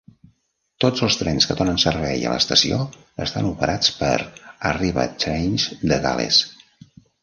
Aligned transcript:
Tots 0.85 1.03
els 1.07 1.17
trens 1.19 1.47
que 1.49 1.57
donen 1.59 1.77
servei 1.83 2.25
a 2.25 2.33
l'estació 2.33 2.81
estan 3.29 3.53
operats 3.53 3.95
per 4.03 4.13
Arriva 4.75 5.09
Trains 5.27 5.73
de 5.95 6.05
Gales. 6.11 6.47